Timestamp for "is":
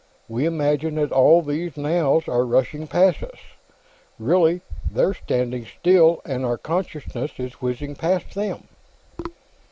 7.37-7.61